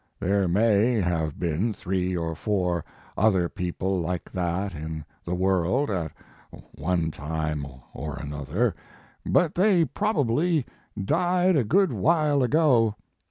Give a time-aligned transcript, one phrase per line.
[0.19, 2.83] There may have been three or four
[3.15, 6.11] other people like that in the world at
[6.71, 8.73] one time or another,
[9.27, 10.65] but they probably
[10.99, 12.95] died a good while ago.